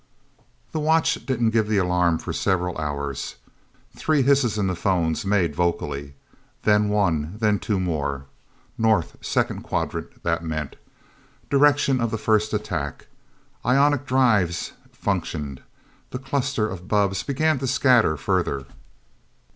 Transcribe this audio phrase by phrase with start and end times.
[0.71, 3.35] The watch didn't give the alarm for several hours.
[3.95, 6.15] Three hisses in the phones, made vocally.
[6.63, 8.25] Then one, then two more.
[8.79, 10.75] North, second quadrant, that meant.
[11.51, 13.09] Direction of first attack.
[13.63, 15.61] Ionic drives functioned.
[16.09, 18.65] The cluster of bubbs began to scatter further.